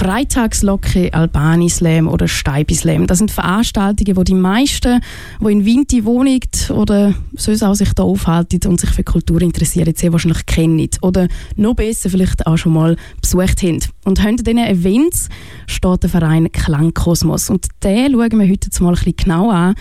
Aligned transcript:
Freitagslocke, 0.00 1.12
Albani-Slam 1.12 2.08
oder 2.08 2.26
Steibi-Slam. 2.26 3.06
Das 3.06 3.18
sind 3.18 3.30
Veranstaltungen, 3.30 4.16
wo 4.16 4.22
die 4.22 4.32
meisten, 4.32 5.02
die 5.42 5.52
in 5.52 5.66
Winti 5.66 6.06
wohnen 6.06 6.40
oder 6.70 7.12
sonst 7.36 7.62
auch 7.62 7.74
sich 7.74 7.92
da 7.92 8.04
aufhalten 8.04 8.66
und 8.66 8.80
sich 8.80 8.88
für 8.88 9.04
Kultur 9.04 9.42
interessieren, 9.42 9.92
sehr 9.94 10.10
wahrscheinlich 10.10 10.46
kennen 10.46 10.88
oder 11.02 11.28
noch 11.56 11.74
besser 11.74 12.08
vielleicht 12.08 12.46
auch 12.46 12.56
schon 12.56 12.72
mal 12.72 12.96
besucht 13.20 13.62
haben. 13.62 13.80
Und 14.06 14.22
hinter 14.22 14.42
diesen 14.42 14.64
Events 14.64 15.28
steht 15.66 16.02
der 16.02 16.08
Verein 16.08 16.50
Klangkosmos 16.50 17.50
und 17.50 17.66
den 17.84 18.12
schauen 18.12 18.38
wir 18.38 18.48
heute 18.48 18.82
mal 18.82 18.88
ein 18.88 18.94
bisschen 18.94 19.16
genau 19.16 19.50
an. 19.50 19.74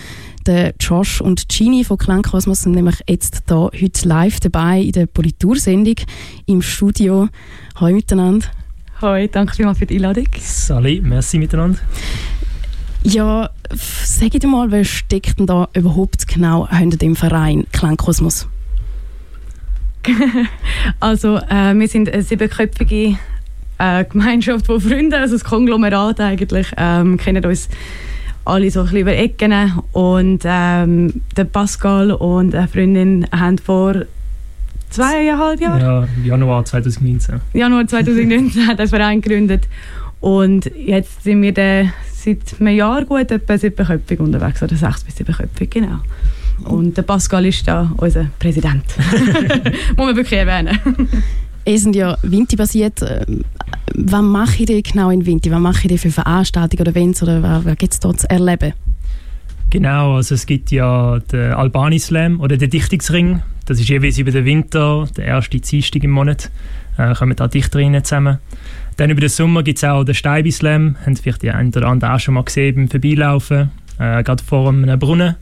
Josh 0.82 1.22
und 1.22 1.48
Gini 1.48 1.86
von 1.86 1.98
Klangkosmos 1.98 2.64
sind 2.64 2.76
nämlich 2.76 2.98
jetzt 3.08 3.44
da 3.46 3.70
heute 3.74 4.06
live 4.06 4.42
dabei 4.42 4.82
in 4.82 4.92
der 4.92 5.06
Politursendung 5.06 5.96
im 6.46 6.62
Studio. 6.62 7.30
Hallo 7.76 7.96
miteinander. 7.96 8.48
Hoi, 9.02 9.30
danke 9.30 9.56
vielmals 9.56 9.78
für 9.78 9.86
die 9.86 9.96
Einladung. 9.96 10.26
Salut, 10.42 11.04
merci 11.04 11.40
miteinander. 11.40 11.80
Ja, 13.04 13.50
sag 13.72 14.32
dir 14.32 14.48
mal, 14.48 14.72
wer 14.72 14.84
steckt 14.84 15.40
denn 15.40 15.48
da 15.48 15.70
überhaupt 15.74 16.28
genau 16.28 16.68
hinter 16.70 16.98
dem 16.98 17.16
Verein 17.16 17.66
Klangkosmos? 17.72 18.50
also, 21.00 21.38
äh, 21.38 21.74
wir 21.76 21.88
sind 21.88 22.12
eine 22.12 22.24
siebenköpfige 22.24 23.18
äh, 23.78 24.04
Gemeinschaft 24.04 24.66
von 24.66 24.82
Freunden, 24.82 25.14
also 25.14 25.36
das 25.36 25.46
Konglomerat 25.46 26.20
eigentlich. 26.20 26.68
Ähm, 26.76 27.16
kennen 27.16 27.46
uns 27.46 27.70
alle 28.44 28.70
so 28.70 28.82
ein 28.82 28.86
bisschen 28.86 29.00
über 29.00 29.16
Ecken 29.16 29.82
und 29.94 30.42
ähm, 30.44 31.22
der 31.38 31.46
Pascal 31.46 32.12
und 32.12 32.54
eine 32.54 32.68
Freundin 32.68 33.28
haben 33.32 33.60
vor 33.60 33.94
zweieinhalb 34.90 35.62
Jahre? 35.62 36.08
Ja, 36.24 36.32
Januar 36.32 36.66
2019. 36.66 37.40
Januar 37.54 37.88
2019 37.88 38.68
hat 38.68 38.80
das 38.80 38.90
Verein 38.90 39.22
gegründet. 39.22 39.68
Und 40.20 40.70
jetzt 40.76 41.24
sind 41.24 41.42
wir 41.42 41.54
dann 41.54 41.94
seit 42.12 42.60
einem 42.60 42.76
Jahr 42.76 43.06
gut 43.06 43.32
etwa 43.32 43.58
siebenköpfig 43.58 44.20
unterwegs, 44.20 44.62
oder 44.62 44.76
sechs 44.76 45.04
bis 45.04 45.16
siebenköpfig, 45.16 45.70
genau. 45.70 46.00
Und 46.66 46.98
der 46.98 47.04
Pascal 47.04 47.46
ist 47.46 47.68
da 47.68 47.92
unser 47.98 48.26
Präsident. 48.38 48.84
Muss 49.96 50.06
man 50.06 50.16
wirklich 50.16 50.40
erwähnen. 50.40 50.78
Ihr 51.66 51.80
sind 51.80 51.96
ja 51.96 52.18
Vinti-basiert. 52.22 53.02
Was 53.96 54.22
mache 54.22 54.64
ich 54.64 54.84
genau 54.84 55.10
in 55.10 55.26
Vinti? 55.26 55.52
Was 55.52 55.60
mache 55.60 55.88
ich 55.88 56.02
für 56.02 56.12
Veranstaltungen 56.12 56.82
oder 56.82 56.92
Events 56.92 57.24
oder 57.24 57.42
was, 57.42 57.66
was 57.66 57.78
gibt 57.78 57.94
es 57.94 58.00
dort 58.00 58.20
zu 58.20 58.30
erleben? 58.30 58.74
Genau, 59.70 60.16
also 60.16 60.36
es 60.36 60.46
gibt 60.46 60.72
ja 60.72 61.20
den 61.20 61.54
Albani 61.54 62.00
Slam 62.00 62.40
oder 62.40 62.58
den 62.58 62.70
Dichtungsring. 62.70 63.42
Das 63.70 63.80
ist 63.80 63.88
jeweils 63.88 64.18
über 64.18 64.32
den 64.32 64.46
Winter, 64.46 65.08
der 65.16 65.26
erste 65.26 65.60
Dienstag 65.60 66.04
im 66.04 66.10
Monat, 66.10 66.50
äh, 66.98 67.14
kommen 67.14 67.36
da 67.36 67.48
Dichterinnen 67.48 68.04
zusammen. 68.04 68.40
Dann 68.98 69.12
über 69.12 69.22
den 69.22 69.30
Sommer 69.30 69.62
gibt 69.62 69.78
es 69.78 69.84
auch 69.84 70.04
den 70.04 70.16
Steibi 70.16 70.52
Slam, 70.52 70.96
haben 71.06 71.16
vielleicht 71.16 71.44
die 71.44 71.52
einen 71.52 71.70
oder 71.70 71.86
anderen 71.86 72.16
auch 72.16 72.20
schon 72.20 72.34
mal 72.34 72.44
gesehen 72.44 72.74
beim 72.74 72.88
Vorbeilaufen, 72.90 73.70
äh, 74.00 74.24
gerade 74.24 74.44
vor 74.44 74.70
einem 74.70 74.98
Brunnen. 74.98 75.36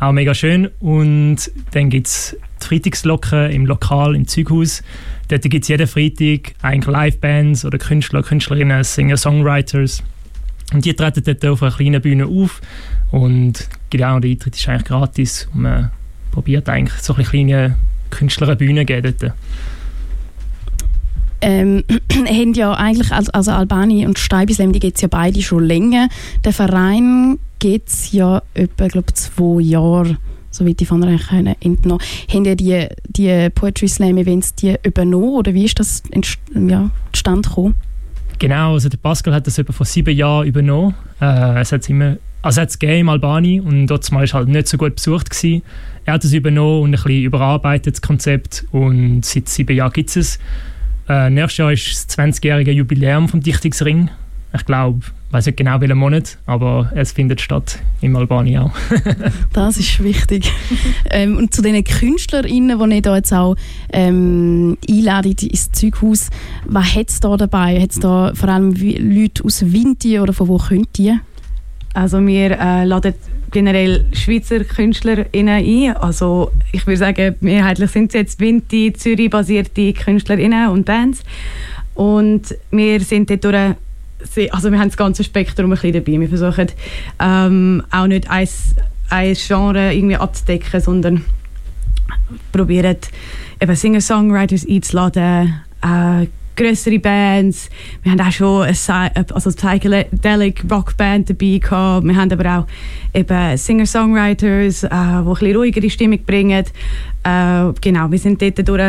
Auch 0.00 0.12
mega 0.12 0.32
schön. 0.32 0.70
Und 0.80 1.50
dann 1.72 1.90
gibt 1.90 2.06
es 2.06 2.34
die 2.62 2.66
Freitagslocken 2.66 3.50
im 3.50 3.66
Lokal, 3.66 4.16
im 4.16 4.26
Zeughaus. 4.26 4.82
Dort 5.28 5.42
gibt 5.42 5.64
es 5.64 5.68
jeden 5.68 5.86
Freitag 5.86 6.54
eigentlich 6.62 6.96
Livebands 6.96 7.66
oder 7.66 7.76
Künstler, 7.76 8.22
Künstlerinnen, 8.22 8.84
Singer, 8.84 9.18
Songwriters. 9.18 10.02
Und 10.72 10.86
die 10.86 10.94
treten 10.94 11.22
dort 11.24 11.44
auf 11.44 11.62
einer 11.62 11.72
kleinen 11.72 12.00
Bühne 12.00 12.24
auf. 12.24 12.62
Und 13.10 13.68
genau, 13.90 14.18
der 14.18 14.30
Eintritt 14.30 14.56
ist 14.56 14.66
eigentlich 14.66 14.84
gratis. 14.84 15.46
Und 15.52 15.60
man 15.60 15.90
probiert 16.36 16.68
eigentlich 16.68 17.00
so 17.00 17.14
eine 17.14 17.24
kleine 17.24 17.76
Künstlerbühne 18.10 18.84
geben 18.84 19.14
dort. 19.18 19.32
Ähm, 21.40 21.82
haben 22.12 22.52
ja 22.52 22.74
eigentlich, 22.74 23.10
also, 23.10 23.52
Albani 23.52 24.06
und 24.06 24.18
Steibislam, 24.18 24.70
die 24.72 24.80
gibt 24.80 24.96
es 24.96 25.02
ja 25.02 25.08
beide 25.08 25.40
schon 25.40 25.64
länger. 25.64 26.10
Der 26.44 26.52
Verein 26.52 27.38
gibt 27.58 27.88
es 27.88 28.12
ja 28.12 28.42
etwa, 28.52 28.88
glaube 28.88 29.14
zwei 29.14 29.62
Jahre, 29.62 30.18
soweit 30.50 30.82
ich 30.82 30.88
von 30.88 31.02
euch 31.04 31.32
entnommen 31.32 32.02
Haben 32.28 32.56
die, 32.58 32.86
die 33.08 33.48
Poetry 33.54 33.88
Slam 33.88 34.18
Events 34.18 34.54
die 34.54 34.76
übernommen 34.82 35.36
oder 35.36 35.54
wie 35.54 35.64
ist 35.64 35.80
das 35.80 36.02
ja, 36.54 36.90
zustande 37.14 37.48
gekommen? 37.48 37.76
Genau, 38.38 38.74
also 38.74 38.88
der 38.88 38.98
Pascal 38.98 39.34
hat 39.34 39.46
das 39.46 39.58
etwa 39.58 39.72
vor 39.72 39.86
sieben 39.86 40.14
Jahren 40.14 40.46
übernommen. 40.46 40.94
Äh, 41.20 41.60
es 41.60 41.72
hat 41.72 41.88
immer 41.88 42.16
also 42.46 42.60
hat 42.60 42.68
es 42.68 42.76
im 42.76 43.08
Albani 43.08 43.60
und 43.60 43.88
dort 43.88 44.10
war 44.12 44.22
es 44.22 44.32
halt 44.32 44.46
nicht 44.46 44.68
so 44.68 44.76
gut 44.76 44.94
besucht 44.94 45.30
gewesen. 45.30 45.62
Er 46.04 46.14
hat 46.14 46.24
es 46.24 46.32
übernommen 46.32 46.82
und 46.82 46.88
ein 46.90 46.92
bisschen 46.92 47.24
überarbeitet, 47.24 47.94
das 47.94 48.02
Konzept. 48.02 48.64
Und 48.70 49.24
seit 49.24 49.48
sieben 49.48 49.76
Jahren 49.76 49.92
gibt 49.92 50.10
es 50.10 50.16
es. 50.16 50.38
Äh, 51.08 51.28
nächstes 51.30 51.56
Jahr 51.56 51.72
ist 51.72 51.86
das 51.88 52.16
20-jährige 52.16 52.70
Jubiläum 52.70 53.28
vom 53.28 53.40
Dichtungsring. 53.40 54.10
Ich 54.54 54.64
glaube, 54.64 55.00
ich 55.28 55.32
weiß 55.32 55.46
nicht 55.46 55.56
genau 55.56 55.80
welchen 55.80 55.98
Monat, 55.98 56.38
aber 56.46 56.90
es 56.94 57.12
findet 57.12 57.40
statt 57.40 57.80
im 58.00 58.14
Albani 58.14 58.58
auch. 58.58 58.70
das 59.52 59.76
ist 59.76 60.02
wichtig. 60.02 60.52
ähm, 61.10 61.36
und 61.36 61.52
zu 61.52 61.62
den 61.62 61.82
KünstlerInnen, 61.82 62.78
die 62.78 62.94
ihr 62.96 63.02
da 63.02 63.16
jetzt 63.16 63.32
auch 63.32 63.56
ähm, 63.92 64.78
einladet 64.88 65.42
ins 65.42 65.72
Zeughaus, 65.72 66.30
was 66.64 66.94
hat 66.94 67.08
es 67.08 67.20
da 67.20 67.36
dabei? 67.36 67.80
Hat 67.80 67.90
es 67.90 67.98
da 67.98 68.32
vor 68.34 68.48
allem 68.48 68.72
Leute 68.72 69.44
aus 69.44 69.72
Vinti 69.72 70.20
oder 70.20 70.32
von 70.32 70.46
wo 70.46 70.58
könnt 70.58 70.96
ihr? 70.98 71.20
Also 71.92 72.24
wir 72.24 72.52
äh, 72.52 72.84
laden 72.84 73.14
generell 73.50 74.06
Schweizer 74.12 74.62
KünstlerInnen 74.64 75.64
ein. 75.64 75.96
Also 75.96 76.52
ich 76.70 76.86
würde 76.86 76.98
sagen, 76.98 77.34
mehrheitlich 77.40 77.90
sind 77.90 78.08
es 78.08 78.14
jetzt 78.14 78.40
Vinti, 78.40 78.92
Zürich-basierte 78.92 79.92
KünstlerInnen 79.92 80.68
und 80.68 80.84
Bands. 80.84 81.22
Und 81.94 82.54
wir 82.70 83.00
sind 83.00 83.30
dort 83.30 83.44
durch 83.44 83.74
also 84.50 84.72
wir 84.72 84.78
haben 84.78 84.88
das 84.88 84.96
ganze 84.96 85.24
Spektrum 85.24 85.66
ein 85.66 85.78
bisschen 85.78 85.92
dabei. 85.92 86.20
Wir 86.20 86.28
versuchen 86.28 86.68
ähm, 87.20 87.82
auch 87.90 88.06
nicht 88.06 88.30
ein, 88.30 88.48
ein 89.10 89.34
Genre 89.34 89.92
irgendwie 89.92 90.16
abzudecken, 90.16 90.80
sondern 90.80 91.24
probieren 92.52 92.96
Singer-Songwriters 93.76 94.66
einzuladen, 94.68 95.60
äh, 95.82 96.26
größere 96.56 96.98
Bands. 96.98 97.70
Wir 98.02 98.12
haben 98.12 98.20
auch 98.20 98.32
schon 98.32 98.62
eine, 98.62 99.26
also 99.32 99.50
Psychedelic 99.50 100.64
Rockband 100.70 101.30
dabei 101.30 101.58
gehabt. 101.58 102.06
Wir 102.06 102.16
haben 102.16 102.32
aber 102.32 102.58
auch 102.58 102.66
eben 103.14 103.56
Singer-Songwriters, 103.56 104.84
äh, 104.84 104.88
die 104.88 104.94
ein 104.94 105.24
bisschen 105.24 105.56
ruhigere 105.56 105.90
Stimmung 105.90 106.24
bringen. 106.24 106.64
Äh, 107.22 107.72
genau, 107.80 108.10
wir 108.10 108.18
sind 108.18 108.40
dort 108.40 108.66
durch... 108.66 108.80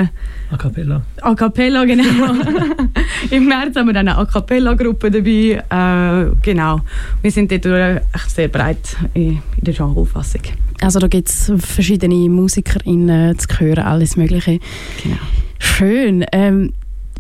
A 0.52 0.58
Cappella. 0.58 1.02
A 1.22 1.34
Cappella, 1.34 1.86
genau. 1.86 2.04
Im 3.32 3.48
März 3.48 3.76
haben 3.76 3.88
wir 3.88 3.94
dann 3.94 4.08
eine 4.08 4.18
A 4.18 4.26
Cappella-Gruppe 4.26 5.12
dabei. 5.12 5.64
Äh, 5.70 6.36
genau, 6.42 6.82
wir 7.22 7.32
sind 7.32 7.52
dort 7.52 7.66
durch 7.66 8.02
echt 8.14 8.30
sehr 8.30 8.48
breit 8.48 8.96
in, 9.14 9.42
in 9.58 9.64
der 9.64 9.74
Genreauffassung. 9.74 10.42
Also 10.82 11.00
da 11.00 11.08
gibt 11.08 11.30
es 11.30 11.52
verschiedene 11.58 12.30
MusikerInnen 12.30 13.38
zu 13.40 13.48
hören, 13.60 13.80
alles 13.80 14.16
mögliche. 14.16 14.60
Genau. 15.04 15.18
Schön. 15.58 16.24
Ähm, 16.32 16.74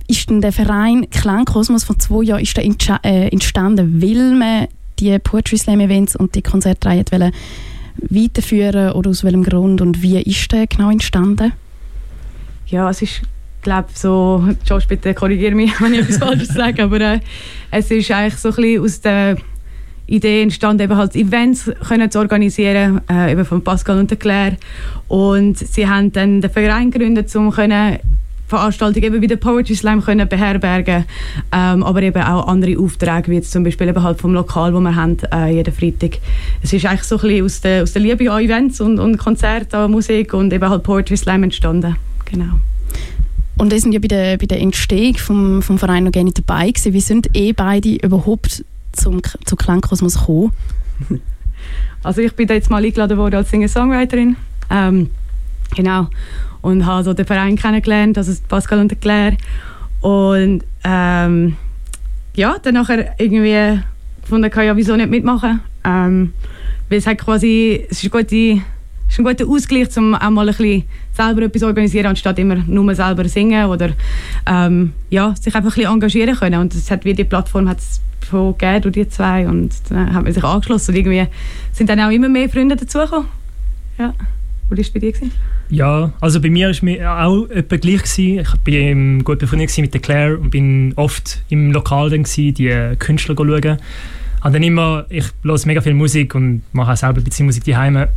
ist 0.07 0.29
denn 0.29 0.41
der 0.41 0.51
Verein 0.51 1.09
Klangkosmos 1.09 1.83
von 1.83 1.99
zwei 1.99 2.23
Jahren 2.23 2.41
ist 2.41 2.55
der 2.57 2.65
äh, 3.03 3.27
entstanden, 3.27 4.01
weil 4.01 4.35
man 4.35 4.67
die 4.99 5.17
Poetry 5.19 5.57
Slam 5.57 5.79
Events 5.79 6.15
und 6.15 6.35
die 6.35 6.41
Konzertreihe 6.41 7.03
weiterführen 8.09 8.91
oder 8.91 9.09
aus 9.09 9.23
welchem 9.23 9.43
Grund 9.43 9.81
und 9.81 10.01
wie 10.01 10.21
ist 10.21 10.51
der 10.51 10.67
genau 10.67 10.91
entstanden? 10.91 11.53
Ja, 12.67 12.89
es 12.89 13.01
ist 13.01 13.21
glaube 13.61 13.89
so, 13.93 14.47
Josh, 14.65 14.87
bitte 14.87 15.13
korrigiere 15.13 15.55
mich, 15.55 15.73
wenn 15.81 15.93
ich 15.93 15.99
etwas 15.99 16.17
Falsches 16.17 16.49
sage, 16.49 16.83
aber 16.83 17.01
äh, 17.01 17.19
es 17.71 17.91
ist 17.91 18.09
eigentlich 18.11 18.37
so 18.37 18.49
ein 18.49 18.55
bisschen 18.55 18.83
aus 18.83 19.01
der 19.01 19.37
Idee 20.05 20.41
entstanden, 20.43 20.83
eben 20.83 20.95
halt 20.95 21.15
Events 21.15 21.69
können 21.85 22.09
zu 22.09 22.19
organisieren, 22.19 23.01
äh, 23.09 23.33
eben 23.33 23.43
von 23.43 23.61
Pascal 23.61 23.99
und 23.99 24.19
Claire 24.19 24.55
und 25.09 25.57
sie 25.57 25.85
haben 25.85 26.13
dann 26.13 26.39
den 26.39 26.49
Verein 26.49 26.91
gegründet, 26.91 27.35
um 27.35 27.51
können 27.51 27.99
Veranstaltungen 28.47 29.05
eben 29.05 29.21
wie 29.21 29.27
der 29.27 29.35
Poetry 29.35 29.75
Slam 29.75 30.01
können 30.03 30.27
beherbergen 30.27 31.05
ähm, 31.51 31.83
aber 31.83 32.01
eben 32.01 32.21
auch 32.21 32.47
andere 32.47 32.79
Aufträge, 32.79 33.29
wie 33.29 33.35
jetzt 33.35 33.51
zum 33.51 33.63
Beispiel 33.63 33.89
eben 33.89 34.01
halt 34.01 34.19
vom 34.19 34.33
Lokal, 34.33 34.73
wo 34.73 34.79
wir 34.79 34.95
haben, 34.95 35.17
äh, 35.33 35.53
jeden 35.53 35.73
Freitag. 35.73 36.19
Es 36.61 36.71
ist 36.71 36.85
eigentlich 36.85 37.03
so 37.03 37.17
ein 37.17 37.21
bisschen 37.21 37.45
aus 37.45 37.61
der, 37.61 37.83
aus 37.83 37.93
der 37.93 38.01
Liebe 38.01 38.31
an 38.31 38.41
Events 38.41 38.79
und, 38.79 38.99
und 38.99 39.17
Konzerten, 39.17 39.75
an 39.75 39.91
Musik 39.91 40.33
und 40.33 40.53
eben 40.53 40.69
halt 40.69 40.83
Poetry 40.83 41.17
Slam 41.17 41.43
entstanden. 41.43 41.97
Genau. 42.25 42.59
Und 43.57 43.71
wir 43.71 43.79
sind 43.79 43.91
ja 43.91 43.99
bei 43.99 44.07
der, 44.07 44.37
bei 44.37 44.45
der 44.45 44.61
Entstehung 44.61 45.15
vom, 45.15 45.61
vom 45.61 45.77
Verein 45.77 46.03
noch 46.03 46.11
gerne 46.11 46.31
dabei 46.31 46.69
gewesen. 46.69 46.93
Wie 46.93 47.01
sind 47.01 47.35
eh 47.35 47.53
beide 47.53 47.95
überhaupt 47.95 48.63
zum, 48.93 49.21
zu 49.45 49.55
Klangkosmos 49.55 50.19
gekommen? 50.19 50.51
Also 52.03 52.21
ich 52.21 52.31
bin 52.33 52.47
da 52.47 52.53
jetzt 52.53 52.69
mal 52.69 52.85
eingeladen 52.85 53.17
worden 53.17 53.35
als 53.35 53.49
Singer-Songwriterin. 53.49 54.37
Ähm, 54.69 55.09
genau 55.75 56.07
und 56.61 56.85
habe 56.85 57.03
so 57.03 57.13
den 57.13 57.25
Verein 57.25 57.55
kennengelernt, 57.55 58.17
also 58.17 58.33
Pascal 58.47 58.79
und 58.79 58.99
Claire. 58.99 59.37
Und 60.01 60.63
ähm, 60.83 61.55
ja, 62.35 62.57
dann 62.61 62.73
nachher 62.75 63.15
irgendwie 63.17 63.79
gefunden, 64.21 64.49
kann 64.49 64.65
ja 64.65 64.75
wieso 64.75 64.95
nicht 64.95 65.09
mitmachen. 65.09 65.61
Ähm, 65.83 66.33
weil 66.89 66.99
es 66.99 67.07
hat 67.07 67.17
quasi, 67.17 67.85
es 67.89 68.03
ist 68.03 68.11
gute 68.11 68.61
ist 69.09 69.19
ein 69.19 69.23
guter 69.23 69.47
Ausgleich, 69.47 69.95
um 69.97 70.15
auch 70.15 70.29
mal 70.29 70.49
ein 70.49 70.55
bisschen 70.55 70.83
selber 71.13 71.43
etwas 71.43 71.63
organisieren, 71.63 72.07
anstatt 72.07 72.37
immer 72.39 72.55
nur 72.67 72.93
selber 72.93 73.27
singen 73.29 73.67
oder 73.67 73.91
ähm, 74.45 74.93
ja, 75.09 75.33
sich 75.35 75.55
einfach 75.55 75.71
ein 75.71 75.75
bisschen 75.75 75.93
engagieren 75.93 76.35
können. 76.35 76.59
Und 76.59 76.75
das 76.75 76.91
hat 76.91 77.05
wie 77.05 77.13
die 77.13 77.23
Plattform 77.23 77.69
hat 77.69 77.79
es 77.79 78.01
von 78.29 78.57
gegeben 78.57 78.81
durch 78.81 78.93
die 78.93 79.07
zwei 79.07 79.47
und 79.47 79.71
dann 79.89 80.13
hat 80.13 80.23
man 80.23 80.33
sich 80.33 80.43
angeschlossen 80.43 80.91
und 80.91 80.97
irgendwie 80.97 81.25
sind 81.71 81.89
dann 81.89 82.01
auch 82.01 82.11
immer 82.11 82.27
mehr 82.27 82.49
Freunde 82.49 82.75
dazugekommen. 82.75 83.29
Ja. 83.97 84.13
Wo 84.69 84.75
war 84.75 84.79
es 84.79 84.89
bei 84.89 84.99
dir? 84.99 85.13
Gewesen? 85.13 85.31
Ja, 85.69 86.13
also 86.21 86.41
bei 86.41 86.49
mir 86.49 86.67
war 86.67 86.71
es 86.71 87.01
auch 87.05 87.49
etwa 87.49 87.75
gleich. 87.77 88.03
Gewesen. 88.03 88.39
Ich 88.39 89.17
war 89.17 89.23
gut 89.23 89.39
befreundet 89.39 89.77
mit 89.77 89.93
der 89.93 90.01
Claire 90.01 90.39
und 90.39 90.49
bin 90.49 90.93
oft 90.95 91.43
im 91.49 91.71
Lokal 91.71 92.09
dann 92.09 92.23
gewesen, 92.23 92.53
die 92.53 92.95
Künstler 92.99 93.35
schauen. 93.35 93.77
Und 94.43 94.53
dann 94.53 94.63
immer, 94.63 95.05
ich 95.09 95.25
höre 95.43 95.59
mega 95.65 95.81
viel 95.81 95.93
Musik 95.93 96.35
und 96.35 96.61
mache 96.71 96.93
auch 96.93 96.97
selber 96.97 97.19
ein 97.19 97.23
bisschen 97.23 97.45
Musik 97.47 97.65
daheim 97.65 98.07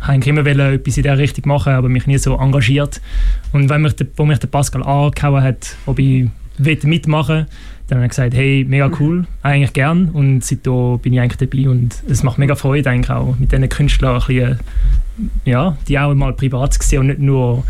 ich 0.00 0.08
wollte 0.08 0.30
immer 0.30 0.46
etwas 0.46 0.96
in 0.96 1.02
dieser 1.02 1.18
Richtung 1.18 1.48
machen, 1.48 1.72
aber 1.72 1.88
mich 1.88 2.06
nie 2.06 2.18
so 2.18 2.36
engagiert. 2.36 3.00
Und 3.52 3.68
wenn 3.68 3.82
mich 3.82 3.94
der, 3.94 4.06
wo 4.16 4.24
mich 4.24 4.38
der 4.38 4.46
Pascal 4.46 4.82
angehauen 4.82 5.42
hat, 5.42 5.76
ob 5.86 5.98
ich 5.98 6.28
mitmachen 6.58 7.46
dann 7.88 7.98
habe 7.98 8.06
ich 8.06 8.10
gesagt, 8.10 8.34
hey, 8.34 8.66
mega 8.68 8.90
cool, 9.00 9.26
eigentlich 9.42 9.72
gern. 9.72 10.10
Und 10.10 10.44
seitdem 10.44 10.98
bin 10.98 11.14
ich 11.14 11.20
eigentlich 11.20 11.38
dabei 11.38 11.70
und 11.70 12.02
es 12.08 12.22
macht 12.22 12.36
mega 12.36 12.54
Freude 12.54 12.90
eigentlich 12.90 13.10
auch, 13.10 13.34
mit 13.38 13.50
diesen 13.50 13.68
Künstlern 13.68 14.20
ein 14.20 14.26
bisschen, 14.26 14.58
ja, 15.46 15.76
die 15.88 15.98
auch 15.98 16.14
mal 16.14 16.34
privat 16.34 16.74
zu 16.74 16.86
sehen 16.86 17.00
und 17.00 17.06
nicht 17.06 17.20
nur 17.20 17.64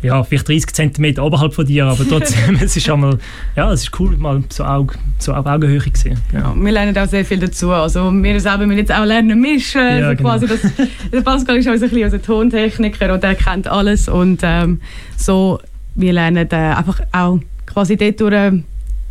ja, 0.00 0.22
vielleicht 0.22 0.48
30 0.48 0.94
cm 0.94 1.18
oberhalb 1.18 1.54
von 1.54 1.64
dir, 1.64 1.86
aber 1.86 2.06
trotzdem, 2.08 2.56
es 2.62 2.76
ist 2.76 2.88
einmal, 2.88 3.18
ja, 3.54 3.70
es 3.70 3.82
ist 3.82 4.00
cool, 4.00 4.16
mal 4.16 4.42
so, 4.48 4.64
Auge, 4.64 4.94
so 5.18 5.34
auf 5.34 5.44
Augenhöhe 5.44 5.78
gesehen. 5.78 6.18
Ja. 6.32 6.54
wir 6.54 6.72
lernen 6.72 6.96
auch 6.96 7.06
sehr 7.06 7.24
viel 7.24 7.38
dazu. 7.38 7.70
Also 7.70 8.10
wir 8.12 8.40
selber 8.40 8.66
müssen 8.66 8.78
jetzt 8.78 8.92
auch 8.92 9.04
lernen 9.04 9.40
mischen. 9.40 9.80
Ja, 9.80 10.08
also 10.08 10.22
quasi 10.22 10.46
genau. 10.46 10.60
das, 10.62 10.88
der 11.10 11.20
Pascal 11.20 11.56
ist 11.56 11.68
also 11.68 11.84
ein 11.84 11.90
bisschen 11.90 12.22
Tontechniker 12.22 13.12
und 13.12 13.24
er 13.24 13.34
kennt 13.34 13.66
alles 13.66 14.08
und 14.08 14.40
ähm, 14.42 14.80
so, 15.16 15.58
wir 15.94 16.12
lernen 16.14 16.48
äh, 16.50 16.54
einfach 16.54 17.00
auch 17.12 17.40
quasi 17.66 17.96
dort 17.96 18.20
durch 18.20 18.32
äh, 18.32 18.52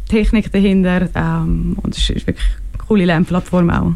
Technik 0.07 0.51
dahinter 0.51 1.09
ähm, 1.15 1.75
und 1.81 1.95
es 1.95 2.09
ist 2.09 2.27
wirklich 2.27 2.47
eine 2.73 2.83
coole 2.85 3.05
Lernplattform 3.05 3.69
auch. 3.69 3.93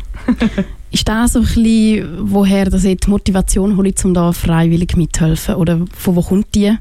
ist 0.92 1.07
das 1.07 1.33
so 1.33 1.39
ein 1.39 1.45
bisschen, 1.45 2.31
woher 2.31 2.65
das 2.65 2.83
die 2.83 2.98
Motivation 3.07 3.77
holt, 3.77 4.04
um 4.06 4.13
da 4.13 4.31
freiwillig 4.31 4.95
mitzuhelfen? 4.95 5.56
Oder 5.56 5.86
von 5.95 6.15
wo 6.15 6.21
kommt 6.21 6.54
die? 6.56 6.75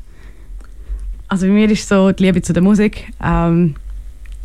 Also 1.29 1.47
bei 1.47 1.53
mir 1.53 1.71
ist 1.71 1.89
so 1.89 2.13
die 2.13 2.23
Liebe 2.25 2.41
zu 2.43 2.53
der 2.53 2.63
Musik. 2.63 3.13
Ähm, 3.23 3.75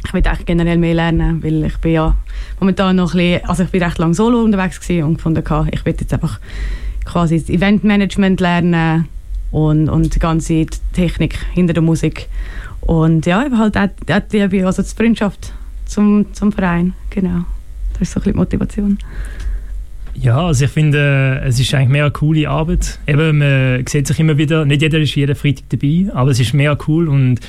ich 0.03 0.13
will 0.13 0.25
eigentlich 0.25 0.45
generell 0.47 0.77
mehr 0.77 0.95
lernen, 0.95 1.43
weil 1.43 1.65
ich 1.65 1.77
bin 1.77 1.93
ja 1.93 2.15
momentan 2.59 2.95
noch 2.95 3.13
ein 3.13 3.17
bisschen, 3.17 3.45
also 3.45 3.63
ich 3.63 3.69
bin 3.69 3.83
recht 3.83 3.99
lange 3.99 4.15
solo 4.15 4.41
unterwegs 4.41 4.79
und 4.89 5.15
gefunden, 5.15 5.43
ich 5.71 5.85
will 5.85 5.95
jetzt 5.99 6.13
einfach 6.13 6.39
quasi 7.05 7.39
das 7.39 7.49
Eventmanagement 7.49 8.39
lernen 8.39 9.07
und, 9.51 9.89
und 9.89 10.15
die 10.15 10.19
ganze 10.19 10.65
Technik 10.93 11.37
hinter 11.53 11.73
der 11.73 11.83
Musik. 11.83 12.27
Und 12.81 13.25
ja, 13.25 13.45
ich 13.45 13.51
halt 13.53 13.77
auch, 13.77 13.87
die 14.31 14.63
also 14.63 14.81
die 14.81 14.89
Freundschaft 14.89 15.53
zum, 15.85 16.33
zum 16.33 16.51
Verein, 16.51 16.93
genau. 17.09 17.45
Das 17.93 18.01
ist 18.01 18.11
so 18.11 18.19
ein 18.19 18.23
bisschen 18.23 18.33
die 18.33 18.37
Motivation. 18.37 18.97
Ja, 20.13 20.47
also 20.47 20.65
ich 20.65 20.71
finde, 20.71 21.41
es 21.45 21.59
ist 21.59 21.73
eigentlich 21.73 21.89
mehr 21.89 22.05
eine 22.05 22.11
coole 22.11 22.49
Arbeit. 22.49 22.99
Eben, 23.07 23.37
man 23.37 23.85
sieht 23.87 24.07
sich 24.07 24.19
immer 24.19 24.37
wieder, 24.37 24.65
nicht 24.65 24.81
jeder 24.81 24.99
ist 24.99 25.15
jeden 25.15 25.35
Freitag 25.35 25.69
dabei, 25.69 26.07
aber 26.13 26.31
es 26.31 26.39
ist 26.39 26.53
mehr 26.53 26.77
cool 26.87 27.07
und 27.07 27.39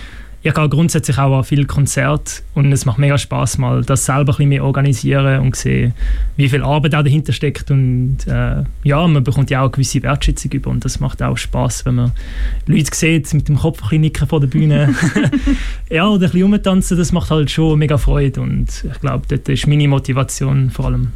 ich 0.44 0.54
gehe 0.54 0.68
grundsätzlich 0.68 1.18
auch 1.18 1.38
an 1.38 1.44
viele 1.44 1.66
Konzerte 1.66 2.42
und 2.54 2.72
es 2.72 2.84
macht 2.84 2.98
mega 2.98 3.16
Spaß 3.16 3.58
mal 3.58 3.82
das 3.82 4.06
selber 4.06 4.20
ein 4.20 4.26
bisschen 4.26 4.48
mehr 4.48 4.64
organisieren 4.64 5.40
und 5.40 5.54
sehen, 5.54 5.94
wie 6.36 6.48
viel 6.48 6.62
Arbeit 6.62 6.96
auch 6.96 7.02
dahinter 7.02 7.32
steckt. 7.32 7.70
Und 7.70 8.18
äh, 8.26 8.64
ja, 8.82 9.06
man 9.06 9.22
bekommt 9.22 9.50
ja 9.50 9.60
auch 9.60 9.64
eine 9.64 9.70
gewisse 9.70 10.02
Wertschätzung 10.02 10.50
über 10.50 10.70
und 10.70 10.84
das 10.84 10.98
macht 10.98 11.22
auch 11.22 11.36
Spaß, 11.36 11.86
wenn 11.86 11.94
man 11.94 12.12
Leute 12.66 12.90
sieht 12.92 13.32
mit 13.34 13.48
dem 13.48 13.56
Kopf 13.56 13.82
ein 13.92 14.00
nicken 14.00 14.26
vor 14.26 14.40
der 14.40 14.48
Bühne. 14.48 14.94
Ja, 15.90 16.08
oder 16.08 16.26
ein 16.26 16.30
bisschen 16.30 16.42
rumtanzen, 16.42 16.96
das 16.96 17.12
macht 17.12 17.30
halt 17.30 17.50
schon 17.50 17.78
mega 17.78 17.98
Freude 17.98 18.40
und 18.40 18.84
ich 18.90 19.00
glaube, 19.00 19.26
das 19.28 19.40
ist 19.46 19.66
meine 19.66 19.86
Motivation 19.88 20.70
vor 20.70 20.86
allem 20.86 21.12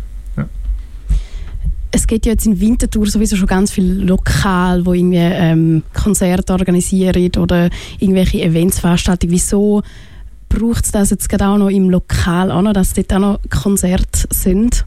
es 1.96 2.06
gibt 2.06 2.26
ja 2.26 2.32
jetzt 2.32 2.44
in 2.44 2.60
Winterthur 2.60 3.06
sowieso 3.06 3.36
schon 3.36 3.46
ganz 3.46 3.72
viele 3.72 4.04
Lokale, 4.04 4.84
wo 4.84 4.92
irgendwie 4.92 5.16
ähm, 5.16 5.82
Konzerte 5.94 6.52
organisieren 6.52 7.30
oder 7.38 7.70
irgendwelche 7.98 8.42
Events 8.42 8.80
veranstalten. 8.80 9.30
Wieso 9.30 9.82
braucht 10.50 10.84
es 10.84 10.92
das 10.92 11.08
jetzt 11.08 11.26
gerade 11.30 11.48
auch 11.48 11.56
noch 11.56 11.70
im 11.70 11.88
Lokal 11.88 12.50
an, 12.50 12.72
dass 12.74 12.92
dort 12.92 13.14
auch 13.14 13.18
noch 13.18 13.40
Konzerte 13.48 14.28
sind? 14.30 14.84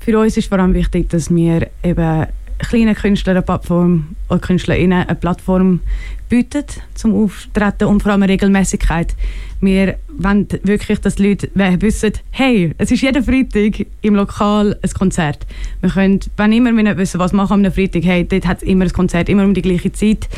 Für 0.00 0.18
uns 0.18 0.38
ist 0.38 0.48
vor 0.48 0.58
allem 0.58 0.72
wichtig, 0.72 1.10
dass 1.10 1.28
wir 1.28 1.68
eben 1.82 2.26
kleinen 2.58 2.94
Künstlern 2.94 3.36
eine 3.36 3.44
Plattform 3.44 4.16
oder 4.30 4.40
KünstlerInnen 4.40 5.06
eine 5.06 5.16
Plattform 5.16 5.80
bieten 6.28 6.64
zum 6.94 7.14
Auftreten 7.14 7.84
und 7.84 8.02
vor 8.02 8.12
allem 8.12 8.22
eine 8.22 8.32
Regelmäßigkeit. 8.32 9.14
Wir 9.60 9.96
wollen 10.16 10.46
wirklich, 10.62 11.00
dass 11.00 11.16
die 11.16 11.28
Leute 11.28 11.50
wissen, 11.80 12.12
hey, 12.30 12.72
es 12.78 12.90
ist 12.90 13.02
jeden 13.02 13.24
Freitag 13.24 13.86
im 14.02 14.14
Lokal 14.14 14.78
ein 14.80 14.90
Konzert. 14.90 15.46
Wir 15.80 15.90
können, 15.90 16.20
wenn 16.36 16.52
immer 16.52 16.72
wir 16.76 16.84
nicht 16.84 16.96
wissen, 16.96 17.18
was 17.18 17.32
machen 17.32 17.64
am 17.64 17.72
Freitag, 17.72 18.04
hey, 18.04 18.26
dort 18.26 18.46
hat 18.46 18.58
es 18.58 18.62
immer 18.62 18.84
ein 18.84 18.92
Konzert, 18.92 19.28
immer 19.28 19.44
um 19.44 19.54
die 19.54 19.62
gleiche 19.62 19.90
Zeit. 19.92 20.28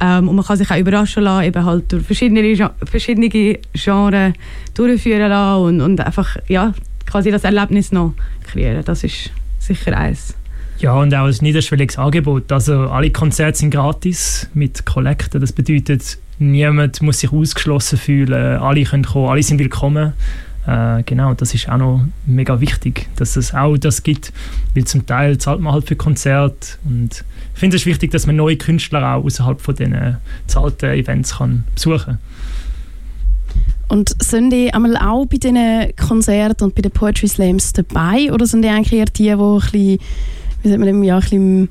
Ähm, 0.00 0.28
und 0.28 0.36
man 0.36 0.44
kann 0.44 0.56
sich 0.56 0.70
auch 0.70 0.78
überraschen 0.78 1.24
lassen, 1.24 1.46
eben 1.46 1.64
halt 1.64 1.90
durch 1.90 2.04
verschiedene, 2.04 2.70
verschiedene 2.84 3.28
Genres 3.28 4.32
durchführen 4.74 5.28
lassen 5.28 5.64
und, 5.64 5.80
und 5.80 6.00
einfach, 6.00 6.36
ja, 6.46 6.72
quasi 7.06 7.30
das 7.30 7.44
Erlebnis 7.44 7.90
noch 7.90 8.14
kreieren. 8.44 8.84
Das 8.84 9.02
ist 9.02 9.30
sicher 9.58 9.96
eins. 9.96 10.37
Ja, 10.80 10.94
und 10.94 11.12
auch 11.12 11.26
ein 11.26 11.36
niederschwelliges 11.40 11.98
Angebot. 11.98 12.52
Also 12.52 12.88
alle 12.88 13.10
Konzerte 13.10 13.58
sind 13.58 13.70
gratis 13.70 14.48
mit 14.54 14.86
Kollekten. 14.86 15.40
Das 15.40 15.52
bedeutet, 15.52 16.18
niemand 16.38 17.02
muss 17.02 17.18
sich 17.20 17.32
ausgeschlossen 17.32 17.98
fühlen. 17.98 18.58
Alle 18.58 18.84
können 18.84 19.04
kommen, 19.04 19.28
alle 19.28 19.42
sind 19.42 19.58
willkommen. 19.58 20.12
Äh, 20.68 21.02
genau, 21.04 21.34
das 21.34 21.52
ist 21.54 21.68
auch 21.68 21.78
noch 21.78 22.04
mega 22.26 22.60
wichtig, 22.60 23.08
dass 23.16 23.36
es 23.36 23.54
auch 23.54 23.76
das 23.76 24.04
gibt, 24.04 24.32
weil 24.74 24.84
zum 24.84 25.04
Teil 25.06 25.38
zahlt 25.38 25.60
man 25.60 25.72
halt 25.72 25.88
für 25.88 25.96
Konzerte 25.96 26.76
und 26.84 27.24
ich 27.54 27.60
finde 27.60 27.76
es 27.76 27.86
wichtig, 27.86 28.10
dass 28.10 28.26
man 28.26 28.36
neue 28.36 28.56
Künstler 28.56 29.14
auch 29.14 29.24
außerhalb 29.24 29.60
von 29.60 29.74
diesen 29.74 30.18
zahlten 30.46 30.90
Events 30.90 31.38
kann 31.38 31.64
besuchen 31.74 32.18
und 33.88 34.14
sind 34.22 34.50
die 34.50 34.72
einmal 34.72 34.96
auch 34.98 35.24
bei 35.24 35.38
diesen 35.38 35.96
Konzerten 35.96 36.64
und 36.64 36.74
bei 36.74 36.82
den 36.82 36.92
Poetry 36.92 37.28
Slams 37.28 37.72
dabei 37.72 38.30
oder 38.30 38.46
sind 38.46 38.62
die 38.62 38.68
eigentlich 38.68 38.92
eher 38.92 39.06
die, 39.06 39.22
die 39.22 39.30
ein 39.30 39.58
bisschen 39.58 39.98
wie 40.62 40.68
sagt 40.68 40.80
man 40.80 41.02
ja, 41.02 41.20
ein 41.32 41.68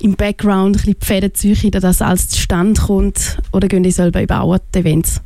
im 0.00 0.14
Background 0.14 0.76
ein 0.76 0.80
bisschen 0.80 0.96
die 1.00 1.06
Fäden 1.06 1.34
ziehen, 1.34 1.70
dass 1.70 1.82
das 1.82 2.02
alles 2.02 2.28
zustande 2.28 2.80
kommt? 2.80 3.38
Oder 3.52 3.68
gehen 3.68 3.82
die 3.82 3.90
selber 3.90 4.20
an 4.20 4.60
die 4.74 4.78
Events? 4.78 5.20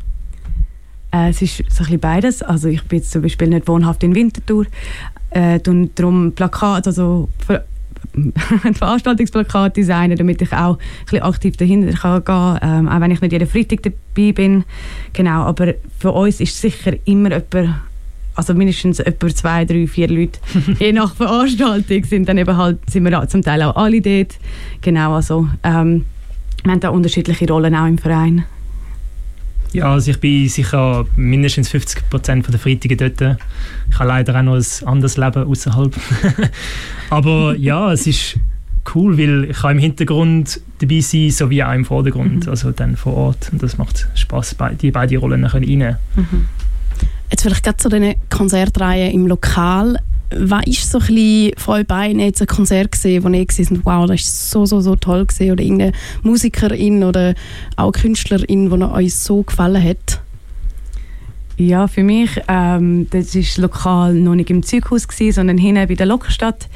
Äh, 1.13 1.31
es 1.31 1.43
ist 1.43 1.65
so 1.69 1.85
ein 1.85 1.99
beides. 1.99 2.43
Also 2.43 2.69
ich 2.69 2.83
bin 2.85 3.01
jetzt 3.01 3.11
zum 3.11 3.23
Beispiel 3.23 3.49
nicht 3.49 3.67
wohnhaft 3.67 4.03
in 4.03 4.15
Winterthur. 4.15 4.67
Äh, 5.31 5.61
und 5.67 5.99
darum 5.99 6.33
Plakat, 6.33 6.87
also 6.87 7.29
Veranstaltungsplakat 8.75 9.77
designen, 9.77 10.17
damit 10.17 10.43
ich 10.43 10.53
auch 10.53 10.79
ein 10.79 11.05
bisschen 11.05 11.23
aktiv 11.23 11.57
dahinter 11.57 11.93
kann 11.93 12.25
gehen 12.25 12.25
kann, 12.25 12.59
ähm, 12.63 12.89
auch 12.89 13.01
wenn 13.01 13.11
ich 13.11 13.21
nicht 13.21 13.33
jeden 13.33 13.49
Freitag 13.49 13.83
dabei 13.83 14.33
bin. 14.33 14.65
Genau, 15.13 15.43
aber 15.43 15.75
für 15.99 16.13
uns 16.13 16.41
ist 16.41 16.61
sicher 16.61 16.95
immer 17.05 17.31
jemand 17.31 17.81
also 18.41 18.55
mindestens 18.55 19.01
etwa 19.01 19.29
zwei, 19.29 19.65
drei, 19.67 19.87
vier 19.87 20.09
Leute, 20.09 20.41
je 20.79 20.93
nach 20.93 21.15
Veranstaltung, 21.15 22.05
sind 22.05 22.29
dann 22.29 22.39
eben 22.39 22.57
halt, 22.57 22.79
sind 22.91 23.05
wir 23.05 23.29
zum 23.29 23.43
Teil 23.43 23.63
auch 23.63 23.77
alle 23.77 24.01
dort. 24.01 24.39
Genau, 24.81 25.15
also 25.15 25.47
ähm, 25.63 26.07
wir 26.63 26.73
haben 26.73 26.81
da 26.81 26.89
unterschiedliche 26.89 27.47
Rollen 27.47 27.75
auch 27.75 27.87
im 27.87 27.99
Verein. 27.99 28.45
Ja, 29.73 29.93
also 29.93 30.11
ich 30.11 30.19
bin 30.19 30.49
sicher 30.49 31.05
mindestens 31.17 31.69
50 31.69 32.09
Prozent 32.09 32.53
der 32.53 32.59
Freitage 32.59 32.97
dort. 32.97 33.39
Ich 33.91 33.99
habe 33.99 34.09
leider 34.09 34.37
auch 34.39 34.43
noch 34.43 34.55
ein 34.57 34.89
anderes 34.89 35.17
Leben 35.17 35.45
außerhalb. 35.45 35.95
Aber 37.11 37.55
ja, 37.57 37.93
es 37.93 38.07
ist 38.07 38.37
cool, 38.95 39.19
weil 39.19 39.51
ich 39.51 39.59
kann 39.59 39.73
im 39.73 39.79
Hintergrund 39.79 40.61
dabei 40.81 41.01
sein, 41.01 41.31
sowie 41.31 41.63
auch 41.63 41.75
im 41.75 41.85
Vordergrund, 41.85 42.47
mhm. 42.47 42.51
also 42.51 42.73
dann 42.73 42.97
vor 42.97 43.15
Ort. 43.15 43.51
Und 43.53 43.63
das 43.63 43.79
macht 43.79 44.09
Spaß, 44.15 44.57
die 44.81 44.91
beiden 44.91 45.19
Rollen 45.19 45.45
reinzunehmen. 45.45 45.97
Mhm. 46.17 46.49
Jetzt 47.31 47.43
vielleicht 47.43 47.65
gerade 47.65 47.77
zu 47.77 47.89
diesen 47.89 48.15
Konzertreihen 48.29 49.13
im 49.13 49.27
Lokal. 49.27 49.99
Was 50.33 50.51
war 50.51 50.63
so 50.67 50.99
ein 50.99 51.07
bisschen 51.07 51.53
von 51.57 51.75
euch 51.75 51.87
beiden 51.87 52.21
jetzt 52.21 52.41
ein 52.41 52.47
Konzert 52.47 52.93
gesehen, 52.93 53.25
wo 53.25 53.29
ihr 53.29 53.45
gesehen 53.45 53.81
wow, 53.85 54.07
das 54.07 54.21
ist 54.21 54.51
so, 54.51 54.65
so, 54.65 54.81
so 54.81 54.95
toll 54.97 55.27
gewesen, 55.27 55.53
oder 55.53 55.63
irgendeine 55.63 55.93
Musikerin 56.23 57.03
oder 57.03 57.35
auch 57.77 57.93
Künstlerin, 57.93 58.71
die 58.71 58.83
euch 58.83 59.15
so 59.15 59.43
gefallen 59.43 59.83
hat? 59.83 60.21
Ja, 61.61 61.89
für 61.89 62.03
mich, 62.03 62.41
ähm, 62.49 63.07
das 63.11 63.35
ist 63.35 63.59
lokal 63.59 64.15
noch 64.15 64.35
nicht 64.35 64.49
im 64.49 64.63
Zughaus 64.63 65.07
gewesen, 65.07 65.35
sondern 65.35 65.59
hinten 65.59 65.87
bei 65.87 65.95
der 65.95 66.07
Lokstadt 66.07 66.71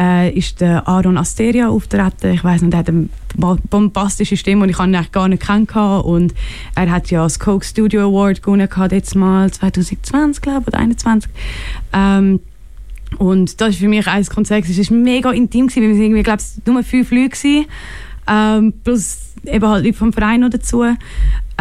äh, 0.00 0.30
ist 0.30 0.62
der 0.62 0.88
Aaron 0.88 1.18
Asteria 1.18 1.68
auftreten. 1.68 2.32
Ich 2.32 2.42
weiß 2.42 2.62
nicht, 2.62 2.72
er 2.72 2.78
hat 2.78 2.88
eine 2.88 3.08
bombastische 3.36 4.38
Stimme 4.38 4.62
und 4.62 4.70
ich 4.70 4.78
habe 4.78 4.90
ihn 4.90 5.06
gar 5.12 5.28
nicht 5.28 5.42
kennengelernt. 5.42 6.06
Und 6.06 6.34
er 6.74 6.90
hat 6.90 7.10
ja 7.10 7.24
das 7.24 7.38
Coke 7.40 7.62
Studio 7.62 8.08
Award 8.08 8.42
gewonnen, 8.42 8.70
jetzt 8.90 9.14
mal 9.14 9.50
2020, 9.50 10.40
glaube 10.40 10.68
oder 10.68 10.78
2021. 10.78 11.30
Ähm, 11.92 12.40
Und 13.18 13.60
das 13.60 13.74
ist 13.74 13.80
für 13.80 13.88
mich 13.88 14.08
ein 14.08 14.24
Konzert. 14.24 14.66
Es 14.66 14.90
war 14.90 14.96
mega 14.96 15.30
intim, 15.32 15.66
gewesen, 15.66 15.82
weil 15.82 15.94
wir 15.98 16.04
irgendwie, 16.04 16.22
glaube 16.22 16.40
ich, 16.40 16.66
nur 16.66 16.82
fünf 16.82 17.10
Leute 17.10 17.32
waren. 17.32 17.66
Ähm, 18.28 18.72
plus 18.82 19.18
eben 19.44 19.68
halt 19.68 19.84
Leute 19.84 19.98
vom 19.98 20.14
Verein 20.14 20.40
noch 20.40 20.48
dazu. 20.48 20.84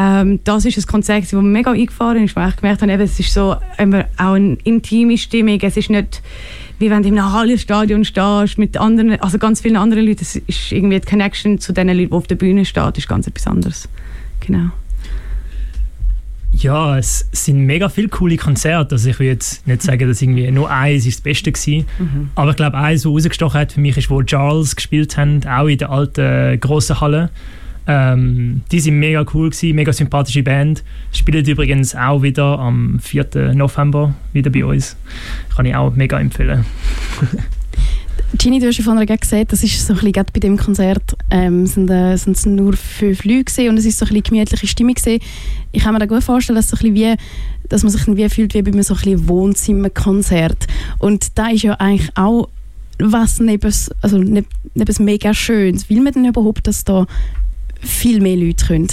Ähm, 0.02 0.40
das 0.44 0.66
ist 0.66 0.78
ein 0.78 0.86
Konzert, 0.88 1.24
das 1.24 1.32
mir 1.34 1.42
mega 1.42 1.72
eingefahren 1.72 2.24
ist, 2.24 2.36
weil 2.36 2.50
ich 2.50 2.56
gemerkt 2.56 2.82
habe, 2.82 2.92
eben, 2.92 3.02
es 3.04 3.20
ist 3.20 3.34
so 3.34 3.56
eben 3.78 4.04
auch 4.18 4.34
eine 4.34 4.58
intime 4.64 5.18
Stimmung. 5.18 5.60
Es 5.62 5.78
ist 5.78 5.90
nicht, 5.92 6.22
wie 6.80 6.90
wenn 6.90 7.04
du 7.04 7.10
einem 7.10 7.32
Hallenstadion 7.32 8.04
stehst 8.04 8.58
mit 8.58 8.78
anderen, 8.78 9.20
also 9.22 9.38
ganz 9.38 9.62
vielen 9.62 9.78
anderen 9.78 10.06
Leuten. 10.06 10.22
Es 10.22 10.36
ist 10.36 10.72
irgendwie 10.72 11.00
die 11.00 11.08
Connection 11.08 11.60
zu 11.60 11.72
den 11.72 11.88
Leuten, 11.90 12.10
die 12.10 12.12
auf 12.12 12.26
der 12.26 12.36
Bühne 12.36 12.66
stehen, 12.66 12.92
ist 12.96 13.08
ganz 13.08 13.28
etwas 13.28 13.46
anderes. 13.46 13.90
Genau. 14.40 14.72
Ja, 16.54 16.98
es 16.98 17.30
sind 17.32 17.66
mega 17.66 17.88
viele 17.88 18.10
coole 18.10 18.38
Konzerte. 18.38 18.96
Also 18.96 19.10
ich 19.10 19.20
will 19.20 19.28
jetzt 19.28 19.66
nicht 19.68 19.84
sagen, 19.84 20.08
dass 20.08 20.22
irgendwie 20.22 20.50
nur 20.52 20.70
eins 20.70 21.06
ist 21.06 21.20
das 21.20 21.22
Beste 21.22 21.52
war. 21.52 21.84
Mhm. 22.00 22.30
Aber 22.36 22.52
ich 22.52 22.58
glaube, 22.58 22.78
eins, 22.78 23.06
was 23.06 23.12
rausgestochen 23.12 23.60
hat 23.60 23.72
für 23.72 23.80
mich, 23.80 23.98
ist, 23.98 24.10
wo 24.10 24.22
Charles 24.24 24.76
gespielt 24.76 25.16
haben, 25.16 25.46
auch 25.46 25.68
in 25.68 25.78
der 25.78 25.92
alten 25.92 26.60
grossen 26.60 27.00
Halle. 27.00 27.30
Ähm, 27.88 28.62
die 28.72 28.80
sind 28.80 29.00
mega 29.00 29.26
cool 29.34 29.50
gewesen, 29.50 29.76
mega 29.76 29.92
sympathische 29.92 30.44
Band. 30.44 30.84
Spielen 31.12 31.46
übrigens 31.46 31.96
auch 31.96 32.22
wieder 32.22 32.60
am 32.60 33.00
4. 33.00 33.54
November 33.54 34.14
wieder 34.34 34.50
bei 34.52 34.64
uns. 34.64 34.96
Kann 35.56 35.66
ich 35.66 35.76
auch 35.76 35.96
mega 35.96 36.20
empfehlen. 36.20 36.66
Gini, 38.38 38.60
du 38.60 38.68
hast 38.68 38.78
ja 38.78 38.84
vorhin 38.84 39.06
gesagt, 39.06 39.52
das 39.52 39.62
ist 39.62 39.86
so 39.86 39.94
ein 39.94 40.12
bei 40.14 40.40
dem 40.40 40.56
Konzert 40.56 41.18
ähm, 41.30 41.66
sind, 41.66 41.90
äh, 41.90 42.16
sind 42.16 42.38
es 42.38 42.46
nur 42.46 42.74
fünf 42.74 43.26
Leute 43.26 43.70
und 43.70 43.78
es 43.78 43.86
ist 43.86 44.00
so 44.00 44.06
ein 44.06 44.24
gemütliche 44.24 44.68
Stimmung 44.68 44.94
gewesen. 44.94 45.22
Ich 45.74 45.84
kann 45.84 45.94
mir 45.94 46.00
da 46.00 46.06
gut 46.06 46.24
vorstellen, 46.24 46.56
dass, 46.56 46.70
so 46.70 46.78
ein 46.78 46.96
wie, 46.96 47.16
dass 47.68 47.84
man 47.84 47.92
sich 47.92 48.08
wie 48.08 48.30
fühlt 48.30 48.54
wie 48.54 48.62
bei 48.62 48.72
einem 48.72 48.84
so 48.84 48.96
ein 48.96 49.28
Wohnzimmerkonzert. 49.28 50.68
Und 51.00 51.38
da 51.38 51.50
ist 51.50 51.64
ja 51.64 51.74
eigentlich 51.74 52.10
auch 52.16 52.48
was 53.00 53.40
neben, 53.40 53.74
also 54.02 54.18
neben, 54.18 54.48
neben 54.76 55.06
mega 55.06 55.34
Schönes. 55.34 55.90
Will 55.90 56.02
man 56.02 56.14
denn 56.14 56.26
überhaupt, 56.26 56.68
dass 56.68 56.86
da 56.86 57.08
viel 57.82 58.22
mehr 58.22 58.38
Leute 58.38 58.66
können? 58.66 58.88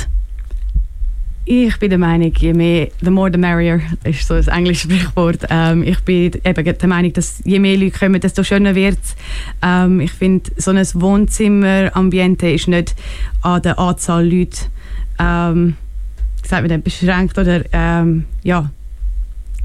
Ich 1.44 1.78
bin 1.78 1.88
der 1.88 1.98
Meinung, 1.98 2.32
je 2.36 2.52
mehr, 2.52 2.88
the 3.00 3.08
more 3.08 3.30
the 3.32 3.38
merrier, 3.38 3.80
ist 4.04 4.26
so 4.26 4.34
ein 4.34 4.46
englisches 4.48 4.82
Sprichwort. 4.82 5.46
Ähm, 5.48 5.82
ich 5.82 5.98
bin 6.00 6.32
eben 6.44 6.78
der 6.78 6.88
Meinung, 6.88 7.12
dass 7.14 7.40
je 7.44 7.58
mehr 7.58 7.76
Leute 7.78 7.98
kommen, 7.98 8.20
desto 8.20 8.42
schöner 8.42 8.74
wird 8.74 8.98
es. 9.02 9.16
Ähm, 9.62 10.00
ich 10.00 10.12
finde, 10.12 10.50
so 10.58 10.72
ein 10.72 10.86
Wohnzimmer-Ambiente 10.92 12.50
ist 12.50 12.68
nicht 12.68 12.94
an 13.40 13.62
der 13.62 13.78
Anzahl 13.78 14.28
Leute 14.28 14.58
ähm, 15.18 15.76
sagt 16.44 16.62
man 16.62 16.68
dann, 16.68 16.82
beschränkt 16.82 17.38
oder 17.38 17.62
ähm, 17.72 18.24
ja, 18.42 18.70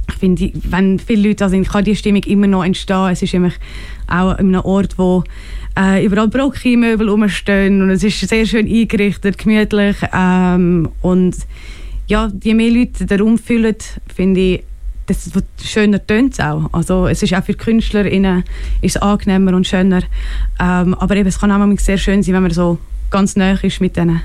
ich 0.08 0.16
finde, 0.16 0.52
wenn 0.70 1.00
viele 1.00 1.30
Leute 1.30 1.38
da 1.38 1.50
sind, 1.50 1.68
kann 1.68 1.84
die 1.84 1.96
Stimmung 1.96 2.24
immer 2.24 2.48
noch 2.48 2.64
entstehen. 2.64 3.10
Es 3.12 3.22
ist 3.22 3.34
immer 3.34 3.52
auch 4.08 4.32
an 4.32 4.40
einem 4.40 4.62
Ort, 4.62 4.98
wo 4.98 5.24
äh, 5.78 6.06
überall 6.06 6.28
Brocki-Möbel 6.28 7.10
rumstehen 7.10 7.82
und 7.82 7.90
es 7.90 8.04
ist 8.04 8.20
sehr 8.28 8.46
schön 8.46 8.68
eingerichtet, 8.68 9.38
gemütlich 9.38 9.98
ähm, 10.14 10.90
und 11.02 11.36
ja, 12.08 12.30
je 12.44 12.54
mehr 12.54 12.70
Leute 12.70 13.06
den 13.06 13.22
Raum 13.22 13.38
füllen, 13.38 13.76
finde 14.14 14.40
ich, 14.40 14.64
desto 15.08 15.40
schöner 15.62 16.06
tönt 16.06 16.34
es 16.34 16.40
auch. 16.40 16.70
Also 16.74 17.08
es 17.08 17.24
ist 17.24 17.34
auch 17.34 17.44
für 17.44 17.54
KünstlerInnen 17.54 18.44
ist 18.82 19.02
angenehmer 19.02 19.56
und 19.56 19.68
schöner. 19.68 20.02
Ähm, 20.60 20.94
aber 20.96 21.16
eben, 21.16 21.28
es 21.28 21.40
kann 21.40 21.52
auch 21.52 21.80
sehr 21.80 21.98
schön 21.98 22.24
sein, 22.24 22.36
wenn 22.36 22.44
man 22.44 22.52
so 22.52 22.78
ganz 23.10 23.36
nah 23.36 23.54
ist 23.54 23.82
mit 23.82 23.96
diesen 23.96 24.22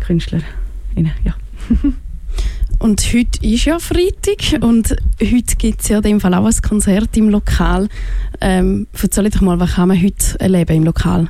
KünstlerInnen. 0.00 1.12
Ja. 1.24 1.34
Und 2.80 3.02
heute 3.12 3.46
ist 3.46 3.66
ja 3.66 3.78
Freitag 3.78 4.62
und 4.62 4.96
heute 5.20 5.56
gibt 5.58 5.82
es 5.82 5.88
ja 5.88 5.98
in 5.98 6.02
dem 6.02 6.20
Fall 6.20 6.32
auch 6.32 6.46
ein 6.46 6.62
Konzert 6.66 7.14
im 7.14 7.28
Lokal. 7.28 7.90
Ähm, 8.40 8.86
erzähl 9.00 9.28
doch 9.28 9.42
mal, 9.42 9.60
was 9.60 9.74
kann 9.74 9.88
man 9.88 10.02
heute 10.02 10.40
erleben 10.40 10.76
im 10.78 10.84
Lokal? 10.84 11.28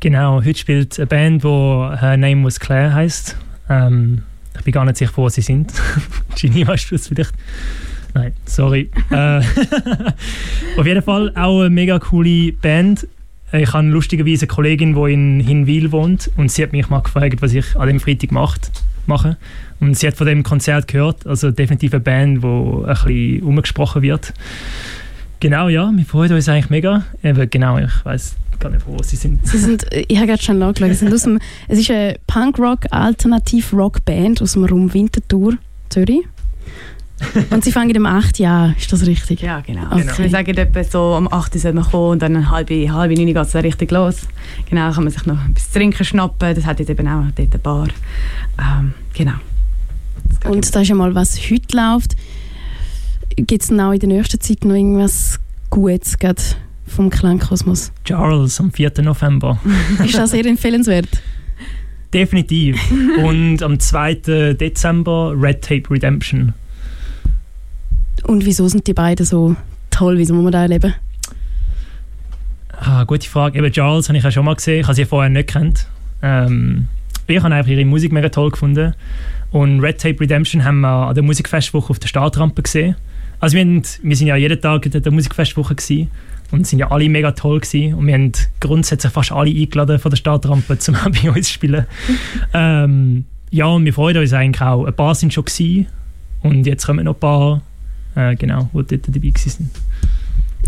Genau, 0.00 0.42
heute 0.42 0.58
spielt 0.58 0.98
eine 0.98 1.06
Band, 1.06 1.44
die 1.44 1.46
Her 1.46 2.16
Name 2.16 2.44
Was 2.44 2.58
Claire 2.58 2.92
heisst. 2.92 3.36
Ähm, 3.70 4.22
ich 4.58 4.64
bin 4.64 4.72
gar 4.72 4.84
nicht 4.84 4.96
sicher, 4.96 5.12
wo 5.14 5.28
sie 5.28 5.40
sind. 5.40 5.72
Genie, 6.36 6.66
weißt 6.66 6.90
du 6.90 6.96
das 6.96 7.06
vielleicht? 7.06 7.32
Nein, 8.12 8.32
sorry. 8.44 8.90
äh, 9.10 9.38
auf 10.78 10.84
jeden 10.84 11.02
Fall 11.02 11.32
auch 11.36 11.60
eine 11.60 11.70
mega 11.70 12.00
coole 12.00 12.50
Band. 12.50 13.06
Ich 13.52 13.72
habe 13.72 13.86
lustigerweise 13.86 14.46
eine 14.46 14.48
Kollegin, 14.48 14.96
die 14.96 15.12
in 15.12 15.38
Hinwil 15.38 15.92
wohnt 15.92 16.28
und 16.36 16.50
sie 16.50 16.64
hat 16.64 16.72
mich 16.72 16.88
mal 16.88 17.02
gefragt, 17.02 17.40
was 17.40 17.52
ich 17.52 17.76
an 17.76 17.86
dem 17.86 18.00
Freitag 18.00 18.32
macht, 18.32 18.72
mache. 19.06 19.36
Und 19.80 19.96
sie 19.96 20.06
hat 20.06 20.16
von 20.16 20.26
dem 20.26 20.42
Konzert 20.42 20.88
gehört, 20.88 21.26
also 21.26 21.50
definitiv 21.50 21.92
eine 21.92 22.00
Band, 22.00 22.42
wo 22.42 22.84
ein 22.86 22.94
bisschen 22.94 23.42
umgesprochen 23.42 24.02
wird. 24.02 24.32
Genau, 25.40 25.68
ja, 25.68 25.90
wir 25.92 26.04
freuen 26.04 26.32
uns 26.32 26.48
eigentlich 26.48 26.70
mega. 26.70 27.04
Eben, 27.22 27.50
genau, 27.50 27.78
ich 27.78 28.04
weiß 28.04 28.36
gar 28.60 28.70
nicht, 28.70 28.86
wo 28.86 29.02
sie 29.02 29.16
sind. 29.16 29.44
Sie 29.46 29.58
sind 29.58 29.86
ich 29.90 30.16
habe 30.16 30.28
gerade 30.28 30.42
schon 30.42 30.58
nachgeschaut. 30.58 30.94
Sind 30.94 31.12
aus 31.12 31.26
es 31.68 31.78
ist 31.78 31.90
eine 31.90 32.16
Punk-Rock, 32.26 32.86
Alternativ-Rock-Band 32.90 34.40
aus 34.40 34.52
dem 34.52 34.64
Raum 34.64 34.94
Winterthur, 34.94 35.54
Zürich. 35.88 36.22
Und 37.50 37.64
sie 37.64 37.72
fangen 37.72 37.96
um 37.96 38.06
8 38.06 38.40
Uhr 38.40 38.74
ist 38.76 38.92
das 38.92 39.06
richtig? 39.06 39.40
Ja, 39.40 39.60
genau. 39.60 39.86
Okay. 39.86 40.04
Also 40.08 40.22
wir 40.22 40.30
sagen 40.30 40.56
etwa 40.56 40.84
so, 40.84 41.16
um 41.16 41.32
8 41.32 41.54
Uhr 41.54 41.60
soll 41.60 41.72
man 41.72 41.84
kommen 41.84 42.10
und 42.12 42.22
dann 42.22 42.36
um 42.36 42.50
halb, 42.50 42.70
halb 42.70 43.10
9 43.10 43.18
Uhr 43.18 43.26
geht 43.26 43.36
es 43.36 43.54
richtig 43.54 43.90
los. 43.90 44.26
Genau, 44.68 44.90
kann 44.92 45.04
man 45.04 45.12
sich 45.12 45.26
noch 45.26 45.38
etwas 45.48 45.70
trinken 45.70 46.04
schnappen. 46.04 46.54
Das 46.54 46.64
hat 46.64 46.80
jetzt 46.80 46.90
eben 46.90 47.06
auch 47.08 47.24
dort 47.34 47.38
eine 47.38 47.58
Bar. 47.58 47.88
Ähm, 48.58 48.94
genau. 49.14 49.34
Und 50.44 50.74
das 50.74 50.82
ist 50.82 50.90
einmal, 50.90 51.14
was 51.14 51.38
heute 51.50 51.76
läuft. 51.76 52.16
Gibt 53.36 53.62
es 53.62 53.68
denn 53.68 53.80
auch 53.80 53.92
in 53.92 54.00
der 54.00 54.08
nächsten 54.08 54.40
Zeit 54.40 54.64
noch 54.64 54.74
irgendwas 54.74 55.38
Gutes 55.70 56.16
vom 56.86 57.08
Klangkosmos? 57.08 57.92
Charles 58.04 58.60
am 58.60 58.70
4. 58.72 58.92
November. 59.02 59.58
ist 60.04 60.14
das 60.16 60.32
sehr 60.32 60.44
empfehlenswert? 60.44 61.08
Definitiv. 62.12 62.78
Und 63.24 63.62
am 63.62 63.80
2. 63.80 64.54
Dezember 64.54 65.34
Red 65.34 65.62
Tape 65.62 65.90
Redemption. 65.90 66.52
Und 68.24 68.44
wieso 68.44 68.68
sind 68.68 68.86
die 68.86 68.94
beiden 68.94 69.26
so 69.26 69.56
toll? 69.90 70.18
Wieso 70.18 70.34
muss 70.34 70.44
man 70.44 70.52
da 70.52 70.62
erleben? 70.62 70.94
Ah, 72.78 73.04
gute 73.04 73.28
Frage. 73.28 73.58
Eben 73.58 73.72
Charles 73.72 74.08
habe 74.08 74.18
ich 74.18 74.24
ja 74.24 74.30
schon 74.30 74.44
mal 74.44 74.54
gesehen. 74.54 74.80
Ich 74.80 74.86
habe 74.86 74.94
sie 74.94 75.04
vorher 75.04 75.30
nicht 75.30 75.48
kennt. 75.48 75.86
Ähm, 76.22 76.88
ich 77.26 77.42
habe 77.42 77.54
einfach 77.54 77.70
ihre 77.70 77.84
Musik 77.84 78.12
mega 78.12 78.28
toll 78.28 78.50
gefunden. 78.50 78.94
Und 79.50 79.80
Red 79.80 80.00
Tape 80.00 80.18
Redemption 80.20 80.64
haben 80.64 80.80
wir 80.80 80.88
an 80.88 81.14
der 81.14 81.22
Musikfestwoche 81.22 81.90
auf 81.90 81.98
der 81.98 82.08
Startrampe 82.08 82.62
gesehen. 82.62 82.96
Also 83.38 83.56
wir, 83.56 83.62
haben, 83.62 83.82
wir 84.02 84.16
sind 84.16 84.28
ja 84.28 84.36
jeden 84.36 84.60
Tag 84.60 84.86
in 84.86 85.02
der 85.02 85.12
Musikfestwoche 85.12 85.74
gewesen 85.74 86.08
und 86.52 86.66
sind 86.66 86.78
ja 86.78 86.90
alle 86.90 87.08
mega 87.08 87.32
toll 87.32 87.60
gewesen. 87.60 87.94
Und 87.94 88.06
wir 88.06 88.14
haben 88.14 88.32
grundsätzlich 88.60 89.12
fast 89.12 89.32
alle 89.32 89.50
eingeladen 89.50 89.98
von 89.98 90.10
der 90.10 90.16
Startrampe, 90.16 90.78
um 90.88 91.12
bei 91.12 91.30
uns 91.30 91.48
zu 91.48 91.52
spielen. 91.52 91.86
ähm, 92.54 93.24
ja, 93.50 93.66
und 93.66 93.84
wir 93.84 93.92
freuen 93.92 94.16
uns 94.16 94.32
eigentlich 94.32 94.62
auch. 94.62 94.86
Ein 94.86 94.94
paar 94.94 95.14
sind 95.14 95.34
schon 95.34 95.44
gewesen 95.44 95.86
und 96.42 96.66
jetzt 96.66 96.86
kommen 96.86 97.04
noch 97.04 97.14
ein 97.14 97.20
paar, 97.20 97.62
äh, 98.14 98.36
genau, 98.36 98.68
die 98.72 98.96
dort 98.96 99.08
dabei 99.08 99.32
waren. 99.32 99.70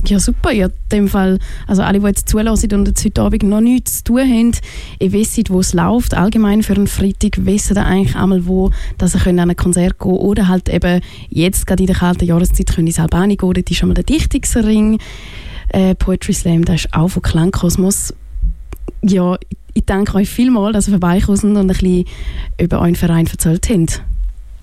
Ja, 0.06 0.18
super. 0.18 0.52
Ja, 0.52 0.66
in 0.66 0.72
dem 0.92 1.08
Fall, 1.08 1.38
also 1.66 1.82
alle, 1.82 1.98
die 1.98 2.06
jetzt 2.06 2.28
zulassen 2.28 2.72
und 2.74 2.86
jetzt 2.86 3.04
heute 3.04 3.22
Abend 3.22 3.42
noch 3.44 3.60
nichts 3.60 3.98
zu 3.98 4.04
tun 4.04 4.20
haben, 4.20 4.52
ihr 4.98 5.12
wisst, 5.12 5.50
wo 5.50 5.60
es 5.60 5.72
läuft. 5.72 6.14
Allgemein 6.14 6.62
für 6.62 6.74
einen 6.74 6.86
Freitag 6.86 7.46
wissen 7.46 7.76
ihr 7.76 7.86
eigentlich 7.86 8.14
einmal, 8.14 8.46
wo 8.46 8.70
dass 8.98 9.14
ihr 9.14 9.26
an 9.26 9.38
ein 9.38 9.56
Konzert 9.56 9.98
gehen 9.98 10.12
oder 10.12 10.48
halt 10.48 10.68
eben 10.68 11.00
jetzt 11.30 11.66
gerade 11.66 11.82
in 11.82 11.86
der 11.86 11.96
kalten 11.96 12.26
Jahreszeit 12.26 12.74
können 12.74 12.88
ins 12.88 12.98
Albani 12.98 13.36
gehen. 13.36 13.52
Dort 13.54 13.70
ist 13.70 13.76
schon 13.78 13.88
mal 13.88 13.94
der 13.94 14.04
Dichtungsring. 14.04 14.98
Äh, 15.70 15.94
Poetry 15.94 16.34
Slam, 16.34 16.64
das 16.64 16.84
ist 16.84 16.94
auch 16.94 17.08
von 17.08 17.22
Klangkosmos. 17.22 18.12
Ja, 19.02 19.38
ich 19.72 19.84
danke 19.86 20.16
euch 20.16 20.28
vielmals, 20.28 20.74
dass 20.74 20.88
ihr 20.88 20.92
vorbeikommen 20.92 21.56
und 21.56 21.58
ein 21.58 21.66
bisschen 21.68 22.04
über 22.60 22.80
euren 22.80 22.94
Verein 22.94 23.26
erzählt 23.26 23.68
habt. 23.70 24.02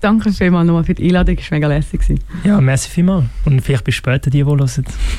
Danke 0.02 0.32
vielmals 0.32 0.66
nochmal 0.66 0.82
für 0.82 0.94
die 0.94 1.04
Einladung, 1.04 1.38
es 1.38 1.48
war 1.48 1.58
mega 1.58 1.68
lässig. 1.68 2.00
Ja, 2.42 2.60
merci 2.60 2.90
vielmals. 2.90 3.26
Und 3.44 3.60
vielleicht 3.60 3.84
bis 3.84 3.94
später, 3.94 4.30
die, 4.30 4.38
die 4.38 4.44
hören. 4.44 4.84